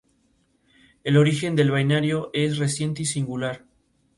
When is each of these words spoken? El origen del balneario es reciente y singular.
El 1.03 1.15
origen 1.15 1.55
del 1.55 1.69
balneario 1.69 2.31
es 2.33 2.57
reciente 2.57 3.03
y 3.03 3.05
singular. 3.05 3.65